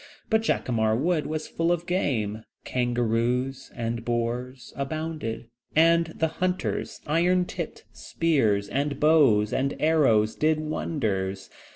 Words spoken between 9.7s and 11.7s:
arrows did wonders.